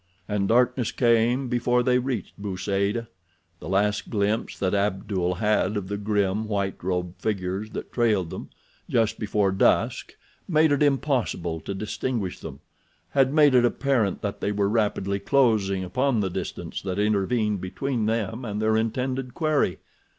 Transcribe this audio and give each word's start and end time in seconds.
And 0.27 0.47
darkness 0.47 0.91
came 0.91 1.47
before 1.47 1.83
they 1.83 1.99
reached 1.99 2.35
Bou 2.39 2.57
Saada. 2.57 3.07
The 3.59 3.69
last 3.69 4.09
glimpse 4.09 4.57
that 4.57 4.73
Abdul 4.73 5.35
had 5.35 5.77
of 5.77 5.89
the 5.89 5.97
grim, 5.97 6.47
white 6.47 6.83
robed 6.83 7.21
figures 7.21 7.69
that 7.73 7.93
trailed 7.93 8.31
them, 8.31 8.49
just 8.89 9.19
before 9.19 9.51
dusk 9.51 10.15
made 10.47 10.71
it 10.71 10.81
impossible 10.81 11.59
to 11.59 11.75
distinguish 11.75 12.39
them, 12.39 12.61
had 13.11 13.31
made 13.31 13.53
it 13.53 13.63
apparent 13.63 14.23
that 14.23 14.41
they 14.41 14.51
were 14.51 14.69
rapidly 14.69 15.19
closing 15.19 15.85
up 15.85 15.93
the 15.93 16.31
distance 16.31 16.81
that 16.81 16.97
intervened 16.97 17.61
between 17.61 18.07
them 18.07 18.43
and 18.43 18.59
their 18.59 18.75
intended 18.75 19.35
quarry. 19.35 19.77